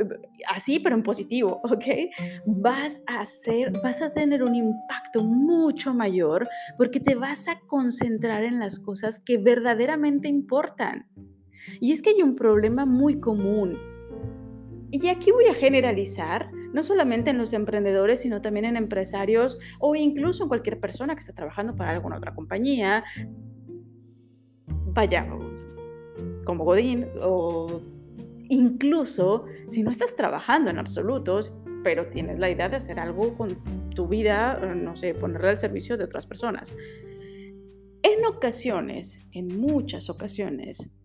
así, 0.49 0.79
pero 0.79 0.95
en 0.95 1.03
positivo, 1.03 1.61
¿ok? 1.63 1.85
Vas 2.45 3.01
a 3.07 3.21
hacer, 3.21 3.71
vas 3.83 4.01
a 4.01 4.11
tener 4.11 4.43
un 4.43 4.55
impacto 4.55 5.23
mucho 5.23 5.93
mayor 5.93 6.47
porque 6.77 6.99
te 6.99 7.15
vas 7.15 7.47
a 7.47 7.59
concentrar 7.67 8.43
en 8.43 8.59
las 8.59 8.79
cosas 8.79 9.19
que 9.19 9.37
verdaderamente 9.37 10.27
importan. 10.27 11.07
Y 11.79 11.91
es 11.91 12.01
que 12.01 12.11
hay 12.11 12.21
un 12.23 12.35
problema 12.35 12.85
muy 12.85 13.19
común 13.19 13.77
y 14.91 15.07
aquí 15.07 15.31
voy 15.31 15.45
a 15.45 15.53
generalizar, 15.53 16.51
no 16.73 16.83
solamente 16.83 17.29
en 17.29 17.37
los 17.37 17.53
emprendedores, 17.53 18.21
sino 18.21 18.41
también 18.41 18.65
en 18.65 18.75
empresarios 18.75 19.57
o 19.79 19.95
incluso 19.95 20.43
en 20.43 20.49
cualquier 20.49 20.79
persona 20.79 21.15
que 21.15 21.21
esté 21.21 21.33
trabajando 21.33 21.75
para 21.75 21.91
alguna 21.91 22.17
otra 22.17 22.35
compañía. 22.35 23.03
Vaya, 24.67 25.27
como 26.43 26.65
Godín, 26.65 27.07
o 27.21 27.81
incluso 28.49 29.45
si 29.67 29.81
no 29.81 29.91
estás 29.91 30.15
trabajando 30.15 30.71
en 30.71 30.77
absolutos, 30.77 31.61
pero 31.83 32.07
tienes 32.07 32.37
la 32.37 32.49
idea 32.49 32.67
de 32.67 32.75
hacer 32.75 32.99
algo 32.99 33.35
con 33.35 33.89
tu 33.95 34.07
vida, 34.07 34.59
no 34.75 34.95
sé, 34.95 35.13
ponerla 35.13 35.51
al 35.51 35.57
servicio 35.57 35.97
de 35.97 36.03
otras 36.03 36.25
personas. 36.25 36.75
En 38.03 38.25
ocasiones, 38.25 39.27
en 39.31 39.59
muchas 39.59 40.09
ocasiones, 40.09 40.95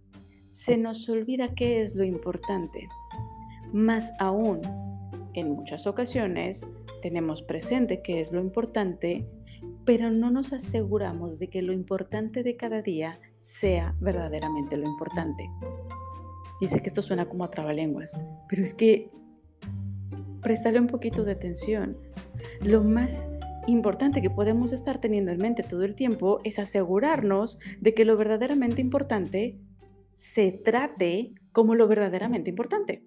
se 0.51 0.77
nos 0.77 1.09
olvida 1.09 1.55
qué 1.55 1.83
es 1.83 1.95
lo 1.95 2.05
importante. 2.05 2.89
Más 3.77 4.15
aún, 4.19 4.63
en 5.35 5.51
muchas 5.51 5.87
ocasiones 5.87 6.71
tenemos 7.03 7.43
presente 7.43 8.01
qué 8.01 8.21
es 8.21 8.33
lo 8.33 8.41
importante, 8.41 9.29
pero 9.85 10.11
no 10.11 10.31
nos 10.31 10.55
aseguramos 10.55 11.39
de 11.39 11.51
que 11.51 11.61
lo 11.61 11.75
importante 11.75 12.43
de 12.43 12.57
cada 12.57 12.81
día 12.81 13.21
sea 13.39 13.95
verdaderamente 14.01 14.79
lo 14.79 14.89
importante. 14.89 15.51
Dice 16.59 16.81
que 16.81 16.87
esto 16.87 17.03
suena 17.03 17.27
como 17.29 17.45
a 17.45 17.51
trabalenguas, 17.51 18.19
pero 18.49 18.63
es 18.63 18.73
que 18.73 19.11
prestarle 20.41 20.81
un 20.81 20.87
poquito 20.87 21.25
de 21.25 21.33
atención. 21.33 21.99
Lo 22.63 22.83
más 22.83 23.29
importante 23.67 24.23
que 24.23 24.31
podemos 24.31 24.73
estar 24.73 25.03
teniendo 25.03 25.33
en 25.33 25.39
mente 25.39 25.63
todo 25.63 25.83
el 25.83 25.95
tiempo 25.95 26.41
es 26.45 26.59
asegurarnos 26.59 27.59
de 27.83 27.93
que 27.93 28.07
lo 28.07 28.17
verdaderamente 28.17 28.81
importante 28.81 29.61
se 30.15 30.51
trate 30.51 31.35
como 31.53 31.75
lo 31.75 31.87
verdaderamente 31.87 32.49
importante. 32.49 33.05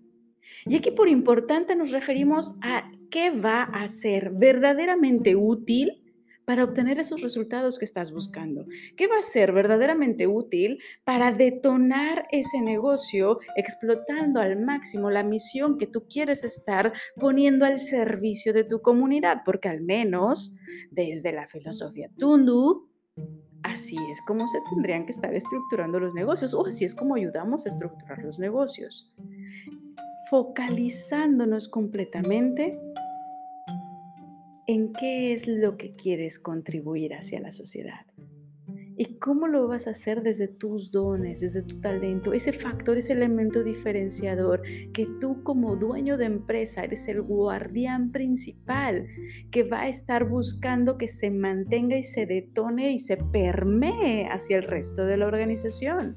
Y 0.65 0.75
aquí 0.75 0.91
por 0.91 1.09
importante 1.09 1.75
nos 1.75 1.91
referimos 1.91 2.57
a 2.61 2.91
qué 3.09 3.31
va 3.31 3.63
a 3.63 3.87
ser 3.87 4.31
verdaderamente 4.31 5.35
útil 5.35 6.03
para 6.49 6.63
obtener 6.63 6.97
esos 6.97 7.21
resultados 7.21 7.77
que 7.77 7.85
estás 7.85 8.11
buscando? 8.11 8.65
¿Qué 8.97 9.05
va 9.05 9.19
a 9.19 9.21
ser 9.21 9.51
verdaderamente 9.51 10.25
útil 10.25 10.79
para 11.03 11.31
detonar 11.31 12.25
ese 12.31 12.63
negocio 12.63 13.37
explotando 13.55 14.41
al 14.41 14.59
máximo 14.59 15.11
la 15.11 15.21
misión 15.21 15.77
que 15.77 15.85
tú 15.85 16.07
quieres 16.09 16.43
estar 16.43 16.91
poniendo 17.17 17.65
al 17.65 17.79
servicio 17.79 18.51
de 18.51 18.63
tu 18.63 18.81
comunidad? 18.81 19.43
Porque 19.45 19.69
al 19.69 19.81
menos 19.81 20.55
desde 20.89 21.33
la 21.33 21.45
filosofía 21.45 22.09
Tundu, 22.17 22.89
así 23.61 23.97
es 24.09 24.19
como 24.25 24.47
se 24.47 24.57
tendrían 24.71 25.05
que 25.05 25.11
estar 25.11 25.35
estructurando 25.35 25.99
los 25.99 26.15
negocios 26.15 26.55
o 26.55 26.65
así 26.65 26.83
es 26.83 26.95
como 26.95 27.13
ayudamos 27.13 27.67
a 27.67 27.69
estructurar 27.69 28.23
los 28.23 28.39
negocios 28.39 29.13
focalizándonos 30.29 31.67
completamente 31.67 32.79
en 34.67 34.93
qué 34.93 35.33
es 35.33 35.47
lo 35.47 35.75
que 35.77 35.95
quieres 35.95 36.37
contribuir 36.37 37.15
hacia 37.15 37.39
la 37.39 37.51
sociedad. 37.51 38.05
¿Y 38.95 39.17
cómo 39.17 39.47
lo 39.47 39.67
vas 39.67 39.87
a 39.87 39.91
hacer 39.91 40.21
desde 40.21 40.47
tus 40.47 40.91
dones, 40.91 41.39
desde 41.39 41.63
tu 41.63 41.79
talento? 41.79 42.33
Ese 42.33 42.51
factor, 42.51 42.97
ese 42.97 43.13
elemento 43.13 43.63
diferenciador 43.63 44.61
que 44.93 45.07
tú 45.19 45.41
como 45.41 45.77
dueño 45.77 46.17
de 46.17 46.25
empresa 46.25 46.83
eres 46.83 47.07
el 47.07 47.21
guardián 47.21 48.11
principal 48.11 49.07
que 49.51 49.63
va 49.63 49.83
a 49.83 49.87
estar 49.87 50.27
buscando 50.27 50.97
que 50.97 51.07
se 51.07 51.31
mantenga 51.31 51.97
y 51.97 52.03
se 52.03 52.25
detone 52.25 52.91
y 52.91 52.99
se 52.99 53.17
permee 53.17 54.27
hacia 54.27 54.57
el 54.57 54.63
resto 54.63 55.05
de 55.05 55.17
la 55.17 55.27
organización. 55.27 56.15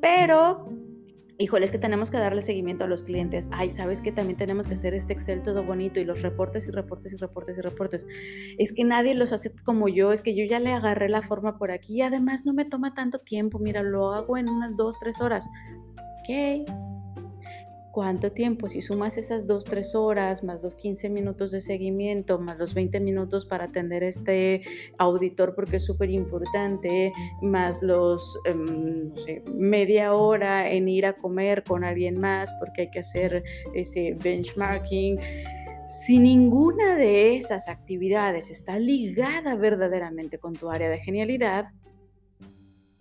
Pero 0.00 0.77
híjole, 1.38 1.64
es 1.64 1.70
que 1.70 1.78
tenemos 1.78 2.10
que 2.10 2.18
darle 2.18 2.42
seguimiento 2.42 2.84
a 2.84 2.88
los 2.88 3.02
clientes. 3.02 3.48
Ay, 3.52 3.70
¿sabes 3.70 4.00
que 4.00 4.12
también 4.12 4.36
tenemos 4.36 4.66
que 4.66 4.74
hacer 4.74 4.92
este 4.94 5.12
Excel 5.12 5.42
todo 5.42 5.62
bonito 5.64 6.00
y 6.00 6.04
los 6.04 6.22
reportes 6.22 6.66
y 6.66 6.70
reportes 6.70 7.12
y 7.12 7.16
reportes 7.16 7.58
y 7.58 7.60
reportes? 7.60 8.06
Es 8.58 8.72
que 8.72 8.84
nadie 8.84 9.14
los 9.14 9.32
hace 9.32 9.54
como 9.64 9.88
yo, 9.88 10.12
es 10.12 10.20
que 10.20 10.34
yo 10.34 10.44
ya 10.44 10.58
le 10.58 10.72
agarré 10.72 11.08
la 11.08 11.22
forma 11.22 11.56
por 11.56 11.70
aquí 11.70 11.96
y 11.96 12.02
además 12.02 12.44
no 12.44 12.52
me 12.52 12.64
toma 12.64 12.94
tanto 12.94 13.20
tiempo. 13.20 13.58
Mira, 13.58 13.82
lo 13.82 14.12
hago 14.12 14.36
en 14.36 14.48
unas 14.48 14.76
dos, 14.76 14.98
tres 14.98 15.20
horas. 15.20 15.48
Ok. 16.20 16.87
¿Cuánto 17.92 18.32
tiempo? 18.32 18.68
Si 18.68 18.80
sumas 18.82 19.16
esas 19.16 19.46
dos, 19.46 19.64
tres 19.64 19.94
horas, 19.94 20.44
más 20.44 20.62
los 20.62 20.76
15 20.76 21.08
minutos 21.08 21.50
de 21.50 21.60
seguimiento, 21.60 22.38
más 22.38 22.58
los 22.58 22.74
20 22.74 23.00
minutos 23.00 23.46
para 23.46 23.64
atender 23.64 24.02
este 24.02 24.62
auditor 24.98 25.54
porque 25.54 25.76
es 25.76 25.84
súper 25.84 26.10
importante, 26.10 27.12
más 27.40 27.82
los, 27.82 28.38
em, 28.44 29.08
no 29.08 29.16
sé, 29.16 29.42
media 29.46 30.14
hora 30.14 30.70
en 30.70 30.88
ir 30.88 31.06
a 31.06 31.14
comer 31.14 31.64
con 31.64 31.82
alguien 31.82 32.20
más 32.20 32.52
porque 32.60 32.82
hay 32.82 32.90
que 32.90 32.98
hacer 32.98 33.42
ese 33.74 34.16
benchmarking. 34.22 35.18
Si 35.86 36.18
ninguna 36.18 36.94
de 36.94 37.36
esas 37.36 37.68
actividades 37.68 38.50
está 38.50 38.78
ligada 38.78 39.54
verdaderamente 39.54 40.38
con 40.38 40.52
tu 40.52 40.68
área 40.68 40.90
de 40.90 40.98
genialidad, 40.98 41.72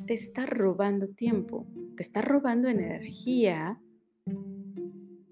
te 0.05 0.13
está 0.13 0.45
robando 0.45 1.09
tiempo, 1.09 1.67
te 1.97 2.03
está 2.03 2.21
robando 2.21 2.69
energía 2.69 3.81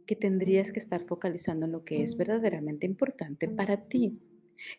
que 0.05 0.15
tendrías 0.15 0.71
que 0.71 0.79
estar 0.79 1.01
focalizando 1.01 1.65
en 1.65 1.71
lo 1.71 1.83
que 1.83 2.01
es 2.01 2.17
verdaderamente 2.17 2.85
importante 2.85 3.47
para 3.47 3.77
ti. 3.87 4.19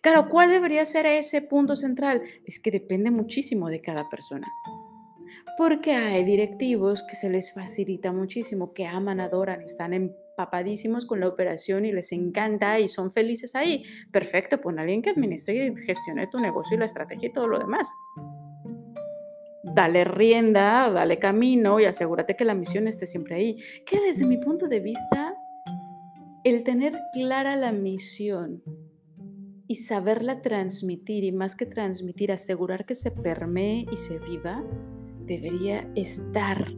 Claro, 0.01 0.29
¿cuál 0.29 0.51
debería 0.51 0.85
ser 0.85 1.07
ese 1.07 1.43
punto 1.43 1.77
central? 1.77 2.23
Es 2.45 2.61
que 2.61 2.71
depende 2.71 3.11
muchísimo 3.11 3.69
de 3.69 3.81
cada 3.81 4.09
persona. 4.09 4.47
Porque 5.59 5.93
hay 5.93 6.25
directivos 6.25 7.03
que 7.03 7.17
se 7.17 7.31
les 7.31 7.53
facilita 7.53 8.13
muchísimo, 8.13 8.73
que 8.73 8.87
aman, 8.87 9.21
adoran, 9.21 9.63
están 9.63 9.95
empapadísimos 9.95 11.07
con 11.07 11.21
la 11.21 11.29
operación 11.29 11.87
y 11.87 11.93
les 11.93 12.13
encanta 12.13 12.79
y 12.79 12.89
son 12.89 13.11
felices 13.11 13.55
ahí. 13.55 13.85
Perfecto, 14.13 14.61
pon 14.61 14.79
a 14.79 14.83
alguien 14.83 15.03
que 15.03 15.11
administre 15.11 15.67
y 15.67 15.77
gestione 15.77 16.27
tu 16.27 16.39
negocio 16.39 16.77
y 16.77 16.81
la 16.81 16.87
estrategia 16.87 17.29
y 17.29 17.33
todo 17.33 17.49
lo 17.49 17.59
demás 17.59 17.89
dale 19.77 20.05
rienda, 20.05 20.91
dale 20.91 21.19
camino 21.19 21.79
y 21.79 21.85
asegúrate 21.85 22.35
que 22.35 22.47
la 22.47 22.55
misión 22.55 22.89
esté 22.89 23.07
siempre 23.07 23.35
ahí. 23.35 23.59
Que 23.85 24.01
desde 24.01 24.25
mi 24.25 24.39
punto 24.39 24.69
de 24.69 24.81
vista, 24.81 25.37
el 26.45 26.65
tener 26.65 26.99
clara 27.13 27.57
la 27.57 27.73
misión 27.73 28.63
y 29.69 29.75
saberla 29.75 30.41
transmitir 30.41 31.25
y 31.25 31.33
más 31.33 31.55
que 31.55 31.67
transmitir, 31.67 32.33
asegurar 32.33 32.87
que 32.87 32.95
se 32.95 33.11
permee 33.11 33.85
y 33.93 33.97
se 33.97 34.19
viva, 34.19 34.65
debería 35.27 35.87
estar 35.95 36.73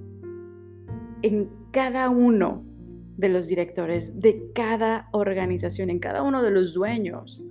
en 1.22 1.48
cada 1.70 2.10
uno 2.10 2.64
de 3.16 3.28
los 3.28 3.46
directores, 3.46 4.18
de 4.18 4.50
cada 4.54 5.08
organización, 5.12 5.90
en 5.90 6.00
cada 6.00 6.24
uno 6.24 6.42
de 6.42 6.50
los 6.50 6.74
dueños 6.74 7.44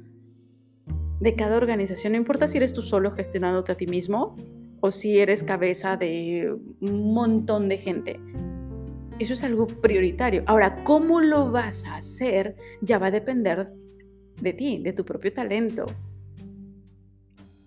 de 1.22 1.36
cada 1.36 1.56
organización. 1.56 2.13
No 2.13 2.18
importa 2.18 2.48
si 2.48 2.58
eres 2.58 2.74
tú 2.74 2.82
solo 2.82 3.12
gestionándote 3.12 3.72
a 3.72 3.75
ti 3.75 3.88
mismo 3.88 4.36
o 4.79 4.91
si 4.91 5.19
eres 5.19 5.43
cabeza 5.43 5.98
de 5.98 6.55
un 6.81 7.13
montón 7.13 7.69
de 7.69 7.77
gente. 7.77 8.19
Eso 9.19 9.34
es 9.34 9.43
algo 9.43 9.65
prioritario. 9.67 10.43
Ahora, 10.46 10.84
¿cómo 10.84 11.22
lo 11.22 11.51
vas 11.51 11.86
a 11.86 11.96
hacer? 11.96 12.55
Ya 12.81 13.00
va 13.00 13.07
a 13.07 13.12
depender 13.12 13.72
de 14.41 14.53
ti, 14.53 14.77
de 14.77 14.93
tu 14.93 15.03
propio 15.03 15.34
talento. 15.34 15.86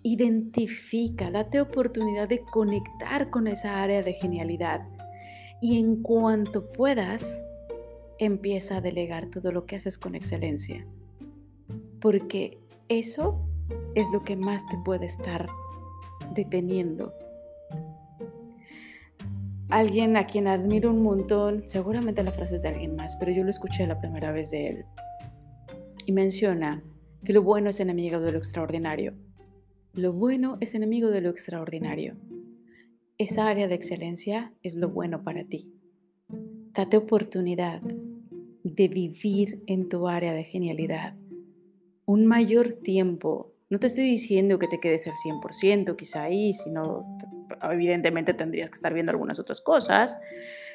Identifica, 0.02 1.30
date 1.30 1.60
oportunidad 1.60 2.28
de 2.28 2.40
conectar 2.40 3.30
con 3.30 3.48
esa 3.48 3.82
área 3.82 4.02
de 4.02 4.12
genialidad. 4.12 4.86
Y 5.60 5.78
en 5.78 6.02
cuanto 6.02 6.70
puedas, 6.70 7.42
empieza 8.18 8.76
a 8.76 8.80
delegar 8.80 9.26
todo 9.26 9.50
lo 9.50 9.66
que 9.66 9.76
haces 9.76 9.98
con 9.98 10.14
excelencia. 10.14 10.86
Porque 12.00 12.58
eso 12.88 13.44
es 13.94 14.06
lo 14.12 14.22
que 14.22 14.36
más 14.36 14.66
te 14.68 14.78
puede 14.84 15.06
estar 15.06 15.46
deteniendo. 16.34 17.14
Alguien 19.68 20.16
a 20.16 20.26
quien 20.26 20.48
admiro 20.48 20.90
un 20.90 21.02
montón, 21.02 21.62
seguramente 21.66 22.22
la 22.22 22.32
frase 22.32 22.56
es 22.56 22.62
de 22.62 22.68
alguien 22.68 22.96
más, 22.96 23.16
pero 23.16 23.30
yo 23.30 23.44
lo 23.44 23.50
escuché 23.50 23.86
la 23.86 24.00
primera 24.00 24.32
vez 24.32 24.50
de 24.50 24.68
él. 24.68 24.84
Y 26.06 26.12
menciona 26.12 26.82
que 27.24 27.32
lo 27.32 27.42
bueno 27.42 27.70
es 27.70 27.78
enemigo 27.78 28.18
de 28.20 28.32
lo 28.32 28.38
extraordinario. 28.38 29.14
Lo 29.92 30.12
bueno 30.12 30.56
es 30.60 30.74
enemigo 30.74 31.10
de 31.10 31.20
lo 31.20 31.30
extraordinario. 31.30 32.16
Esa 33.18 33.48
área 33.48 33.68
de 33.68 33.74
excelencia 33.74 34.52
es 34.62 34.74
lo 34.74 34.88
bueno 34.88 35.22
para 35.22 35.44
ti. 35.44 35.72
Date 36.72 36.96
oportunidad 36.96 37.80
de 37.82 38.88
vivir 38.88 39.62
en 39.66 39.88
tu 39.88 40.08
área 40.08 40.32
de 40.32 40.44
genialidad 40.44 41.14
un 42.10 42.26
mayor 42.26 42.72
tiempo 42.72 43.54
no 43.70 43.78
te 43.78 43.86
estoy 43.86 44.04
diciendo 44.04 44.58
que 44.58 44.66
te 44.66 44.80
quedes 44.80 45.06
al 45.06 45.14
100%, 45.14 45.96
quizá 45.96 46.24
ahí, 46.24 46.52
sino 46.52 47.16
evidentemente 47.62 48.34
tendrías 48.34 48.68
que 48.68 48.74
estar 48.74 48.92
viendo 48.92 49.12
algunas 49.12 49.38
otras 49.38 49.60
cosas, 49.60 50.18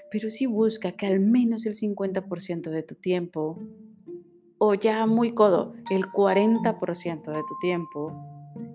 pero 0.09 0.29
sí 0.29 0.45
busca 0.45 0.93
que 0.93 1.05
al 1.05 1.19
menos 1.19 1.65
el 1.65 1.73
50% 1.73 2.69
de 2.69 2.83
tu 2.83 2.95
tiempo, 2.95 3.61
o 4.57 4.73
ya 4.75 5.05
muy 5.05 5.33
codo, 5.33 5.73
el 5.89 6.05
40% 6.05 7.25
de 7.25 7.43
tu 7.47 7.59
tiempo, 7.59 8.13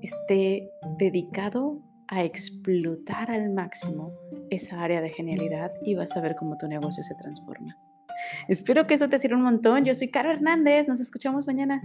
esté 0.02 0.70
dedicado 0.98 1.80
a 2.08 2.22
explotar 2.22 3.30
al 3.30 3.50
máximo 3.50 4.12
esa 4.50 4.82
área 4.82 5.00
de 5.00 5.10
genialidad 5.10 5.72
y 5.82 5.94
vas 5.94 6.14
a 6.16 6.20
ver 6.20 6.36
cómo 6.36 6.58
tu 6.58 6.68
negocio 6.68 7.02
se 7.02 7.14
transforma. 7.14 7.78
Espero 8.48 8.86
que 8.86 8.94
eso 8.94 9.08
te 9.08 9.18
sirva 9.18 9.38
un 9.38 9.44
montón. 9.44 9.84
Yo 9.84 9.94
soy 9.94 10.08
Cara 10.08 10.32
Hernández. 10.32 10.88
Nos 10.88 11.00
escuchamos 11.00 11.46
mañana. 11.46 11.82